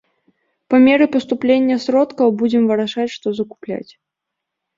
[0.73, 3.91] Па меры паступлення сродкаў будзем вырашаць, што закупляць.